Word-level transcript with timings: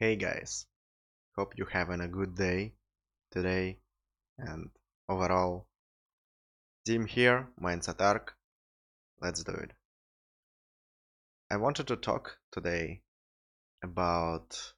Hey 0.00 0.14
guys, 0.14 0.64
hope 1.34 1.54
you're 1.56 1.70
having 1.70 2.00
a 2.00 2.06
good 2.06 2.36
day 2.36 2.74
today 3.32 3.80
and 4.38 4.70
overall. 5.08 5.66
Dim 6.84 7.04
here, 7.04 7.48
Mindset 7.60 8.00
Ark. 8.00 8.36
Let's 9.20 9.42
do 9.42 9.50
it. 9.50 9.72
I 11.50 11.56
wanted 11.56 11.88
to 11.88 11.96
talk 11.96 12.38
today 12.52 13.02
about 13.82 14.72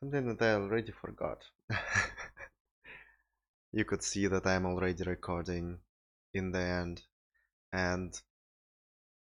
something 0.00 0.26
that 0.34 0.42
I 0.42 0.54
already 0.54 0.90
forgot. 0.90 1.44
you 3.72 3.84
could 3.84 4.02
see 4.02 4.26
that 4.26 4.48
I'm 4.48 4.66
already 4.66 5.04
recording 5.04 5.78
in 6.34 6.50
the 6.50 6.58
end 6.58 7.02
and 7.72 8.20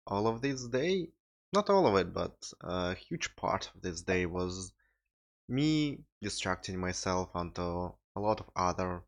all 0.08 0.26
of 0.26 0.42
this 0.42 0.68
day 0.70 1.10
not 1.52 1.70
all 1.70 1.88
of 1.88 1.96
it, 1.96 2.14
but 2.14 2.52
a 2.62 2.94
huge 2.96 3.36
part 3.36 3.70
of 3.74 3.82
this 3.82 4.02
day 4.02 4.26
was 4.26 4.72
me 5.48 6.00
distracting 6.22 6.80
myself 6.80 7.30
onto 7.34 7.92
a 8.16 8.20
lot 8.20 8.40
of 8.40 8.50
other 8.56 9.02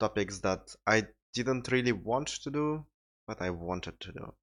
topics 0.00 0.38
that 0.40 0.74
I 0.86 1.06
didn't 1.34 1.70
really 1.70 1.92
want 1.92 2.28
to 2.28 2.50
do, 2.50 2.86
but 3.26 3.42
I 3.42 3.50
wanted 3.50 4.00
to 4.00 4.12
do. 4.12 4.34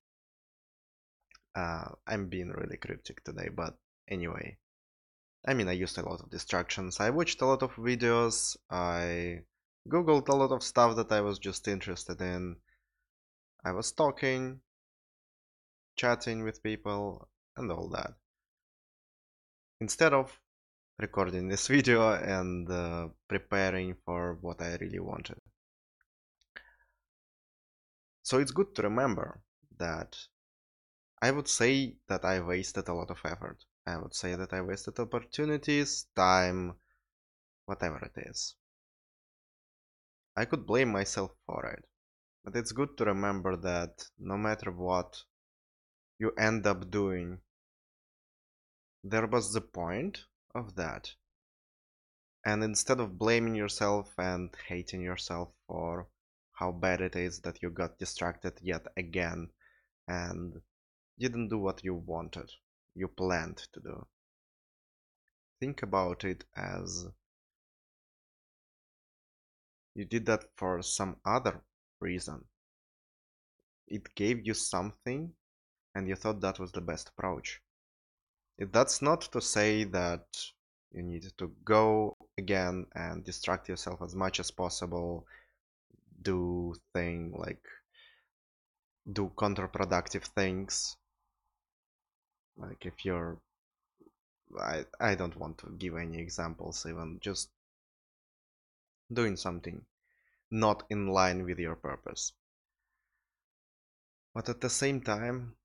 Uh, 1.56 1.90
I'm 2.08 2.28
being 2.28 2.50
really 2.50 2.78
cryptic 2.78 3.24
today, 3.24 3.50
but 3.54 3.76
anyway. 4.08 4.58
I 5.48 5.54
mean, 5.54 5.68
I 5.68 5.72
used 5.72 5.98
a 5.98 6.08
lot 6.08 6.22
of 6.22 6.30
distractions. 6.30 7.00
I 7.00 7.10
watched 7.10 7.42
a 7.42 7.46
lot 7.46 7.64
of 7.64 7.76
videos. 7.76 8.58
I 8.70 9.44
googled 9.88 10.28
a 10.28 10.36
lot 10.36 10.52
of 10.52 10.64
stuff 10.64 10.96
that 10.98 11.12
I 11.12 11.22
was 11.22 11.40
just 11.40 11.68
interested 11.68 12.22
in. 12.22 12.58
I 13.66 13.72
was 13.72 13.92
talking 13.92 14.62
chatting 16.00 16.46
with 16.46 16.64
people 16.64 17.28
and 17.58 17.70
all 17.70 17.90
that. 17.90 18.14
Instead 19.82 20.14
of 20.14 20.32
recording 20.98 21.50
this 21.50 21.68
video 21.76 22.14
and 22.14 22.72
uh, 22.72 23.10
preparing 23.28 23.96
for 24.06 24.38
what 24.40 24.62
I 24.62 24.78
really 24.80 25.02
wanted. 25.02 25.38
So 28.24 28.40
it's 28.40 28.52
good 28.52 28.74
to 28.76 28.84
remember 28.84 29.42
that 29.78 30.16
I 31.22 31.32
would 31.32 31.50
say 31.50 31.98
that 32.08 32.24
I 32.24 32.40
wasted 32.40 32.88
a 32.88 32.94
lot 32.94 33.12
of 33.12 33.20
effort. 33.26 33.66
I 33.86 33.98
would 33.98 34.16
say 34.16 34.36
that 34.36 34.54
I 34.54 34.62
wasted 34.62 35.00
opportunities, 35.00 36.06
time, 36.16 36.76
whatever 37.66 37.98
it 37.98 38.30
is. 38.30 38.56
I 40.38 40.46
could 40.46 40.66
blame 40.66 40.94
myself 40.94 41.32
for 41.46 41.66
it, 41.66 41.84
but 42.46 42.56
it's 42.56 42.72
good 42.72 42.98
to 42.98 43.06
remember 43.06 43.58
that 43.58 44.06
no 44.18 44.38
matter 44.38 44.72
what 44.72 45.24
you 46.20 46.32
end 46.38 46.68
up 46.68 46.92
doing. 46.92 47.40
There 49.04 49.26
was 49.26 49.54
the 49.54 49.62
point 49.62 50.26
of 50.54 50.76
that. 50.76 51.14
And 52.46 52.64
instead 52.64 53.00
of 53.00 53.18
blaming 53.18 53.56
yourself 53.56 54.14
and 54.18 54.50
hating 54.68 55.02
yourself 55.02 55.50
for 55.68 56.08
how 56.52 56.72
bad 56.74 57.00
it 57.00 57.16
is 57.16 57.40
that 57.42 57.62
you 57.62 57.70
got 57.70 57.98
distracted 57.98 58.54
yet 58.62 58.86
again 58.98 59.50
and 60.08 60.62
didn't 61.18 61.50
do 61.50 61.58
what 61.58 61.84
you 61.84 61.94
wanted, 61.94 62.50
you 62.96 63.08
planned 63.08 63.58
to 63.74 63.80
do. 63.80 64.06
Think 65.62 65.84
about 65.84 66.26
it 66.26 66.44
as 66.56 67.08
you 69.96 70.06
did 70.06 70.26
that 70.26 70.46
for 70.56 70.82
some 70.82 71.18
other 71.26 71.62
reason. 72.00 72.46
It 73.88 74.16
gave 74.16 74.46
you 74.46 74.54
something 74.54 75.34
and 76.00 76.08
you 76.08 76.16
thought 76.16 76.40
that 76.40 76.60
was 76.60 76.72
the 76.72 76.80
best 76.80 77.10
approach. 77.10 77.62
That's 78.58 79.02
not 79.02 79.22
to 79.34 79.42
say 79.42 79.84
that 79.84 80.26
you 80.94 81.04
need 81.04 81.26
to 81.38 81.52
go 81.66 82.16
again 82.38 82.86
and 82.96 83.24
distract 83.26 83.68
yourself 83.68 84.02
as 84.02 84.16
much 84.16 84.40
as 84.40 84.50
possible, 84.50 85.28
do 86.22 86.74
thing 86.94 87.34
like 87.38 87.66
do 89.12 89.30
counterproductive 89.36 90.24
things. 90.24 90.96
Like 92.58 92.86
if 92.86 93.04
you're 93.04 93.38
I 94.58 94.86
I 95.02 95.16
don't 95.16 95.38
want 95.38 95.58
to 95.60 95.68
give 95.78 95.98
any 95.98 96.18
examples 96.20 96.86
even 96.88 97.20
just 97.22 97.50
doing 99.12 99.36
something 99.36 99.82
not 100.50 100.84
in 100.90 101.08
line 101.08 101.44
with 101.44 101.60
your 101.60 101.76
purpose. 101.76 102.32
But 104.34 104.48
at 104.48 104.62
the 104.62 104.70
same 104.70 105.02
time, 105.02 105.56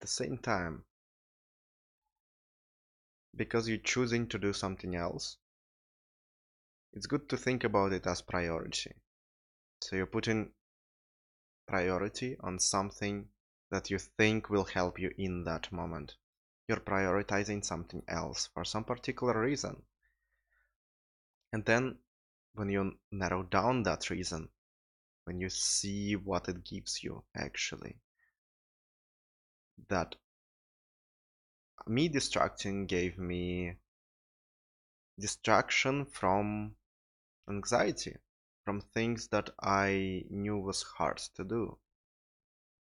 the 0.00 0.06
same 0.06 0.38
time 0.38 0.84
because 3.36 3.68
you're 3.68 3.78
choosing 3.78 4.26
to 4.26 4.38
do 4.38 4.52
something 4.52 4.94
else 4.96 5.36
it's 6.92 7.06
good 7.06 7.28
to 7.28 7.36
think 7.36 7.62
about 7.62 7.92
it 7.92 8.06
as 8.06 8.20
priority. 8.20 8.92
So 9.80 9.96
you're 9.96 10.06
putting 10.06 10.50
priority 11.68 12.36
on 12.40 12.58
something 12.58 13.28
that 13.70 13.90
you 13.90 13.98
think 13.98 14.50
will 14.50 14.64
help 14.64 14.98
you 14.98 15.12
in 15.16 15.44
that 15.44 15.70
moment. 15.70 16.16
You're 16.66 16.80
prioritizing 16.80 17.64
something 17.64 18.02
else 18.08 18.48
for 18.52 18.64
some 18.64 18.84
particular 18.84 19.40
reason. 19.40 19.82
And 21.52 21.64
then 21.64 21.98
when 22.54 22.68
you 22.70 22.98
narrow 23.12 23.44
down 23.44 23.84
that 23.84 24.10
reason 24.10 24.48
when 25.24 25.38
you 25.38 25.48
see 25.48 26.16
what 26.16 26.48
it 26.48 26.64
gives 26.64 27.04
you 27.04 27.22
actually 27.36 27.94
that 29.88 30.14
me 31.86 32.08
distracting 32.08 32.86
gave 32.86 33.18
me 33.18 33.76
distraction 35.18 36.04
from 36.06 36.74
anxiety, 37.48 38.16
from 38.64 38.80
things 38.80 39.28
that 39.28 39.50
I 39.60 40.24
knew 40.30 40.58
was 40.58 40.82
hard 40.82 41.18
to 41.36 41.44
do. 41.44 41.78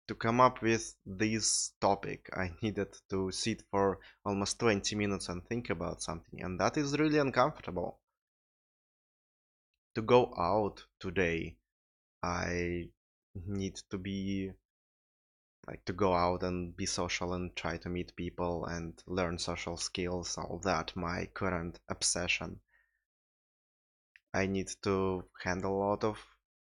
To 0.07 0.15
come 0.15 0.41
up 0.41 0.61
with 0.61 0.95
this 1.05 1.73
topic, 1.79 2.29
I 2.33 2.51
needed 2.61 2.95
to 3.09 3.31
sit 3.31 3.63
for 3.71 3.99
almost 4.25 4.59
20 4.59 4.95
minutes 4.95 5.29
and 5.29 5.45
think 5.45 5.69
about 5.69 6.01
something, 6.01 6.41
and 6.43 6.59
that 6.59 6.77
is 6.77 6.99
really 6.99 7.19
uncomfortable. 7.19 7.99
To 9.95 10.01
go 10.01 10.33
out 10.37 10.83
today, 10.99 11.57
I 12.21 12.89
need 13.33 13.75
to 13.89 13.97
be 13.97 14.51
like 15.67 15.85
to 15.85 15.93
go 15.93 16.13
out 16.13 16.43
and 16.43 16.75
be 16.75 16.85
social 16.85 17.33
and 17.33 17.55
try 17.55 17.77
to 17.77 17.89
meet 17.89 18.15
people 18.15 18.65
and 18.65 19.01
learn 19.07 19.37
social 19.37 19.77
skills 19.77 20.37
all 20.37 20.59
that 20.63 20.95
my 20.95 21.25
current 21.33 21.79
obsession. 21.89 22.59
I 24.33 24.47
need 24.47 24.69
to 24.83 25.23
handle 25.43 25.77
a 25.77 25.83
lot 25.89 26.03
of 26.03 26.17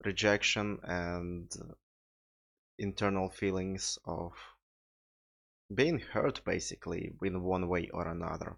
rejection 0.04 0.80
and 0.84 1.52
internal 2.78 3.30
feelings 3.30 3.98
of 4.06 4.34
being 5.74 6.00
hurt 6.00 6.44
basically 6.46 7.14
in 7.24 7.42
one 7.42 7.68
way 7.68 7.90
or 7.94 8.08
another. 8.08 8.58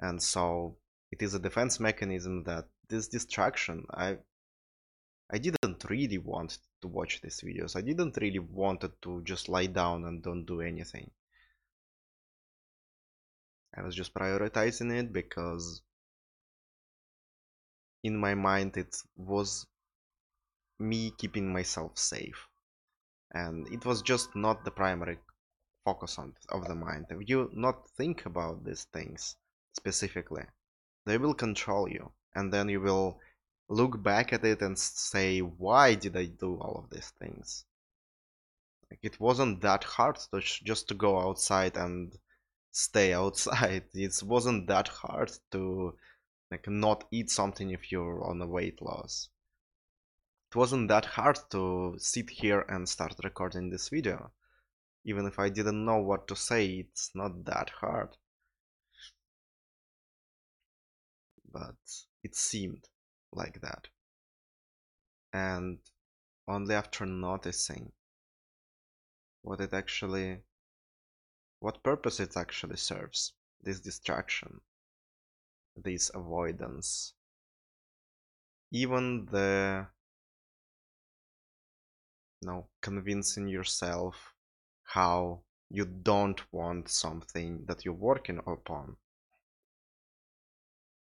And 0.00 0.22
so 0.22 0.78
it 1.10 1.22
is 1.22 1.34
a 1.34 1.38
defense 1.38 1.78
mechanism 1.78 2.44
that 2.44 2.68
this 2.88 3.08
distraction 3.08 3.84
i 3.90 4.16
i 5.30 5.38
didn't 5.38 5.84
really 5.90 6.18
want 6.18 6.58
to 6.80 6.88
watch 6.88 7.20
these 7.20 7.40
videos. 7.40 7.76
I 7.76 7.80
didn't 7.80 8.16
really 8.20 8.38
wanted 8.38 8.92
to 9.02 9.22
just 9.22 9.48
lie 9.48 9.66
down 9.66 10.04
and 10.04 10.22
don't 10.22 10.44
do 10.44 10.60
anything. 10.60 11.10
I 13.76 13.82
was 13.82 13.94
just 13.94 14.14
prioritizing 14.14 14.92
it 14.98 15.12
because 15.12 15.82
in 18.02 18.16
my 18.16 18.34
mind 18.34 18.76
it 18.76 18.96
was 19.16 19.66
me 20.78 21.12
keeping 21.18 21.52
myself 21.52 21.98
safe 21.98 22.46
and 23.32 23.66
it 23.72 23.84
was 23.84 24.02
just 24.02 24.34
not 24.34 24.64
the 24.64 24.70
primary 24.70 25.18
focus 25.84 26.18
on 26.18 26.32
of 26.50 26.66
the 26.68 26.74
mind 26.74 27.06
if 27.10 27.28
you 27.28 27.50
not 27.52 27.90
think 27.90 28.24
about 28.24 28.64
these 28.64 28.84
things 28.92 29.36
specifically 29.72 30.44
they 31.06 31.18
will 31.18 31.34
control 31.34 31.88
you 31.88 32.10
and 32.34 32.52
then 32.52 32.68
you 32.68 32.80
will 32.80 33.18
look 33.68 34.02
back 34.02 34.32
at 34.32 34.44
it 34.44 34.62
and 34.62 34.78
say, 34.78 35.40
why 35.40 35.94
did 35.94 36.16
I 36.16 36.26
do 36.26 36.56
all 36.56 36.82
of 36.84 36.90
these 36.90 37.12
things? 37.18 37.64
Like, 38.90 39.00
it 39.02 39.20
wasn't 39.20 39.60
that 39.60 39.84
hard 39.84 40.16
to 40.32 40.40
just 40.40 40.88
to 40.88 40.94
go 40.94 41.20
outside 41.20 41.76
and 41.76 42.16
stay 42.72 43.12
outside. 43.12 43.84
It 43.94 44.22
wasn't 44.22 44.66
that 44.68 44.88
hard 44.88 45.30
to 45.52 45.94
like 46.50 46.66
not 46.66 47.04
eat 47.10 47.30
something 47.30 47.70
if 47.70 47.92
you're 47.92 48.24
on 48.24 48.40
a 48.40 48.46
weight 48.46 48.80
loss. 48.80 49.28
It 50.50 50.56
wasn't 50.56 50.88
that 50.88 51.04
hard 51.04 51.38
to 51.50 51.96
sit 51.98 52.30
here 52.30 52.62
and 52.62 52.88
start 52.88 53.14
recording 53.22 53.68
this 53.68 53.90
video. 53.90 54.32
Even 55.04 55.26
if 55.26 55.38
I 55.38 55.50
didn't 55.50 55.84
know 55.84 55.98
what 55.98 56.26
to 56.28 56.36
say, 56.36 56.66
it's 56.66 57.10
not 57.14 57.44
that 57.44 57.68
hard. 57.68 58.16
But 61.52 61.76
it 62.22 62.34
seemed 62.34 62.88
like 63.32 63.60
that. 63.60 63.88
And 65.32 65.78
only 66.46 66.74
after 66.74 67.04
noticing 67.04 67.92
what 69.42 69.60
it 69.60 69.72
actually 69.72 70.38
what 71.60 71.82
purpose 71.82 72.20
it 72.20 72.36
actually 72.36 72.76
serves 72.76 73.32
this 73.62 73.80
distraction 73.80 74.60
this 75.76 76.10
avoidance 76.14 77.14
even 78.70 79.26
the 79.30 79.86
you 82.40 82.48
know 82.48 82.66
convincing 82.82 83.48
yourself 83.48 84.34
how 84.84 85.40
you 85.70 85.84
don't 85.84 86.40
want 86.52 86.88
something 86.88 87.64
that 87.66 87.84
you're 87.84 87.94
working 87.94 88.38
upon 88.46 88.96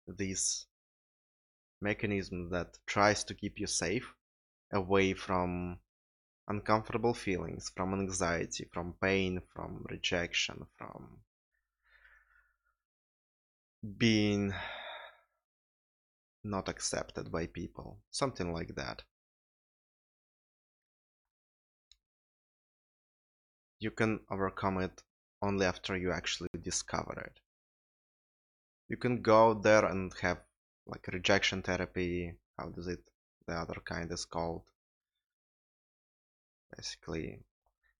this 0.08 0.66
mechanism 1.82 2.50
that 2.52 2.78
tries 2.86 3.24
to 3.26 3.34
keep 3.34 3.60
you 3.60 3.68
safe 3.68 4.14
away 4.72 5.14
from 5.14 5.80
uncomfortable 6.48 7.14
feelings, 7.14 7.72
from 7.76 7.94
anxiety, 7.94 8.68
from 8.72 8.94
pain, 9.02 9.42
from 9.54 9.86
rejection, 9.90 10.66
from 10.78 11.20
being 13.98 14.54
not 16.44 16.70
accepted 16.70 17.32
by 17.32 17.48
people, 17.48 18.00
something 18.12 18.54
like 18.54 18.76
that. 18.76 19.02
You 23.80 23.92
can 23.92 24.20
overcome 24.30 24.78
it 24.80 25.02
only 25.42 25.66
after 25.66 25.98
you 25.98 26.12
actually 26.12 26.50
discover 26.62 27.20
it. 27.20 27.40
You 28.88 28.98
can 28.98 29.22
go 29.22 29.54
there 29.54 29.86
and 29.86 30.14
have 30.22 30.40
like 30.86 31.08
rejection 31.08 31.62
therapy, 31.62 32.34
how 32.58 32.70
does 32.70 32.88
it, 32.88 33.00
the 33.48 33.54
other 33.54 33.82
kind 33.86 34.12
is 34.12 34.26
called, 34.26 34.64
basically 36.76 37.40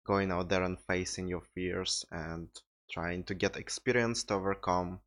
going 0.06 0.32
out 0.32 0.50
there 0.50 0.64
and 0.64 0.78
facing 0.88 1.28
your 1.28 1.44
fears 1.54 2.06
and 2.12 2.48
trying 2.90 3.24
to 3.24 3.34
get 3.34 3.56
experience 3.56 4.24
to 4.24 4.34
overcome 4.34 5.00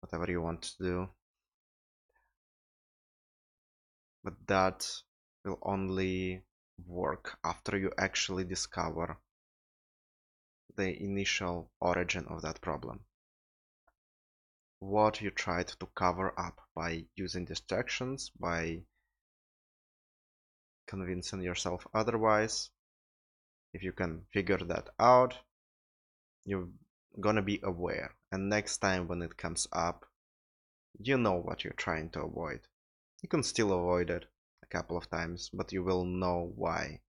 whatever 0.00 0.30
you 0.30 0.40
want 0.40 0.62
to 0.62 0.82
do. 0.82 1.08
But 4.24 4.34
that 4.46 4.90
will 5.44 5.58
only 5.62 6.42
work 6.86 7.38
after 7.44 7.76
you 7.76 7.92
actually 7.98 8.44
discover 8.44 9.18
the 10.76 11.02
initial 11.02 11.70
origin 11.80 12.24
of 12.28 12.42
that 12.42 12.60
problem 12.60 13.00
what 14.80 15.20
you 15.20 15.30
tried 15.30 15.66
to 15.66 15.86
cover 15.94 16.32
up 16.38 16.60
by 16.74 17.04
using 17.16 17.44
distractions 17.44 18.30
by 18.38 18.80
convincing 20.86 21.42
yourself 21.42 21.86
otherwise. 21.92 22.70
If 23.74 23.82
you 23.82 23.92
can 23.92 24.24
figure 24.32 24.58
that 24.58 24.88
out 24.98 25.36
you're 26.44 26.68
gonna 27.20 27.42
be 27.42 27.60
aware. 27.62 28.14
And 28.32 28.48
next 28.48 28.78
time 28.78 29.08
when 29.08 29.22
it 29.22 29.36
comes 29.36 29.66
up 29.72 30.06
you 31.00 31.18
know 31.18 31.34
what 31.34 31.64
you're 31.64 31.72
trying 31.72 32.10
to 32.10 32.22
avoid. 32.22 32.60
You 33.22 33.28
can 33.28 33.42
still 33.42 33.72
avoid 33.72 34.10
it 34.10 34.26
a 34.62 34.66
couple 34.66 34.96
of 34.96 35.10
times 35.10 35.50
but 35.52 35.72
you 35.72 35.82
will 35.82 36.04
know 36.04 36.52
why. 36.54 37.00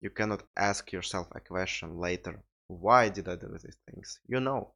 You 0.00 0.10
cannot 0.10 0.44
ask 0.56 0.92
yourself 0.92 1.26
a 1.32 1.40
question 1.40 1.98
later 1.98 2.44
why 2.68 3.08
did 3.08 3.28
i 3.28 3.34
do 3.34 3.48
these 3.48 3.78
things? 3.86 4.20
You 4.28 4.40
know 4.40 4.74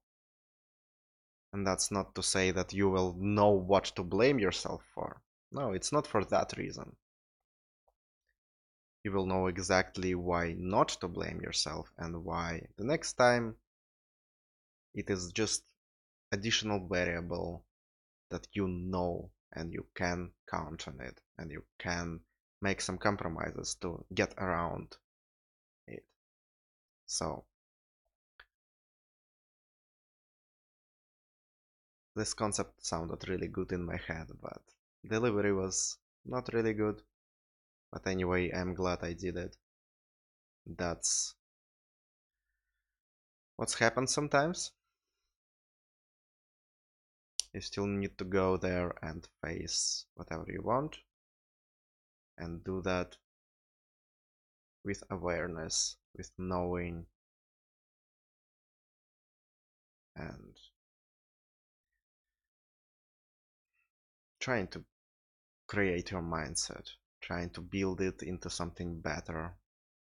and 1.52 1.66
that's 1.66 1.90
not 1.90 2.14
to 2.14 2.22
say 2.22 2.50
that 2.50 2.72
you 2.72 2.88
will 2.88 3.14
know 3.18 3.50
what 3.50 3.84
to 3.84 4.02
blame 4.02 4.38
yourself 4.38 4.82
for. 4.94 5.20
No 5.50 5.72
it's 5.72 5.92
not 5.92 6.06
for 6.06 6.24
that 6.24 6.54
reason. 6.56 6.96
You 9.04 9.12
will 9.12 9.26
know 9.26 9.48
exactly 9.48 10.14
why 10.14 10.54
not 10.56 10.88
to 11.00 11.08
blame 11.08 11.40
yourself 11.40 11.92
and 11.98 12.24
why 12.24 12.66
the 12.76 12.84
next 12.84 13.14
time 13.14 13.56
it 14.94 15.10
is 15.10 15.32
just 15.32 15.64
additional 16.30 16.86
variable 16.86 17.64
that 18.30 18.46
you 18.52 18.68
know 18.68 19.30
and 19.52 19.72
you 19.72 19.86
can 19.94 20.30
count 20.50 20.88
on 20.88 21.00
it 21.00 21.20
and 21.36 21.50
you 21.50 21.62
can 21.78 22.20
make 22.62 22.80
some 22.80 22.96
compromises 22.96 23.74
to 23.82 24.04
get 24.14 24.32
around 24.38 24.96
it. 25.86 26.04
So 27.06 27.44
this 32.14 32.34
concept 32.34 32.84
sounded 32.84 33.28
really 33.28 33.48
good 33.48 33.72
in 33.72 33.84
my 33.84 33.96
head 34.08 34.28
but 34.40 34.62
delivery 35.08 35.52
was 35.52 35.98
not 36.24 36.52
really 36.52 36.74
good 36.74 37.02
but 37.92 38.06
anyway, 38.06 38.50
I'm 38.50 38.72
glad 38.72 39.00
I 39.04 39.12
did 39.12 39.36
it. 39.36 39.56
That's 40.66 41.34
what's 43.56 43.74
happened 43.74 44.08
sometimes. 44.08 44.72
You 47.52 47.60
still 47.60 47.86
need 47.86 48.16
to 48.16 48.24
go 48.24 48.56
there 48.56 48.94
and 49.02 49.28
face 49.44 50.06
whatever 50.14 50.46
you 50.48 50.62
want 50.62 50.96
and 52.38 52.64
do 52.64 52.80
that 52.82 53.18
with 54.82 55.04
awareness, 55.10 55.96
with 56.16 56.30
knowing 56.38 57.04
and 60.16 60.56
trying 64.42 64.66
to 64.66 64.84
create 65.68 66.10
your 66.10 66.22
mindset 66.22 66.86
trying 67.22 67.50
to 67.50 67.60
build 67.60 68.00
it 68.00 68.22
into 68.22 68.50
something 68.50 69.00
better 69.00 69.54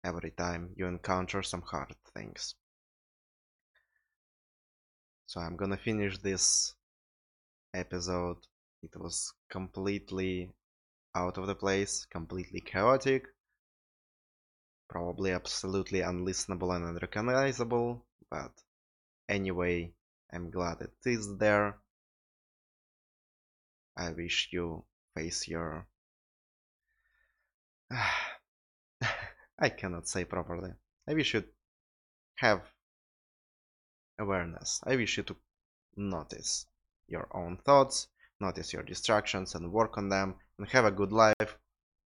every 0.04 0.31
time 0.31 0.74
you 0.75 0.88
encounter 0.88 1.44
some 1.44 1.62
hard 1.62 1.95
things. 2.13 2.56
So 5.27 5.39
I'm 5.39 5.56
gonna 5.56 5.77
finish 5.77 6.18
this 6.18 6.74
episode. 7.74 8.38
It 8.81 8.95
was 9.00 9.33
completely 9.50 10.51
out 11.16 11.38
of 11.38 11.48
the 11.48 11.56
place, 11.56 12.06
completely 12.06 12.62
chaotic, 12.62 13.25
probably 14.89 15.31
absolutely 15.31 16.00
unlistenable 16.00 16.75
and 16.75 16.86
unrecognizable, 16.86 18.06
but 18.30 18.51
anyway, 19.30 19.92
I'm 20.33 20.50
glad 20.50 20.81
it 20.81 20.94
is 21.06 21.38
there. 21.38 21.78
I 23.97 24.12
wish 24.12 24.50
you 24.51 24.83
face 25.15 25.47
your 25.47 25.88
I 29.59 29.69
cannot 29.69 30.07
say 30.07 30.25
properly. 30.25 30.71
I 31.07 31.13
wish 31.13 31.33
you 31.33 31.44
have 32.35 32.61
awareness. 34.19 34.81
I 34.83 34.95
wish 34.95 35.18
you 35.18 35.23
to 35.23 35.35
notice 35.95 36.66
your 37.07 37.28
own 37.31 37.57
thoughts, 37.57 38.07
notice 38.40 38.73
your 38.73 38.83
distractions 38.83 39.56
and 39.56 39.71
work 39.71 39.97
on 39.97 40.09
them 40.09 40.35
and 40.57 40.68
have 40.69 40.85
a 40.85 40.92
good 40.92 41.11
life 41.11 41.57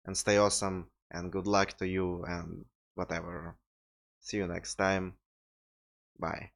and 0.04 0.16
stay 0.16 0.36
awesome 0.36 0.88
and 1.10 1.32
good 1.32 1.46
luck 1.46 1.76
to 1.78 1.86
you 1.86 2.24
and 2.24 2.64
whatever. 2.94 3.56
See 4.20 4.36
you 4.36 4.46
next 4.46 4.76
time. 4.76 5.14
Bye. 6.18 6.52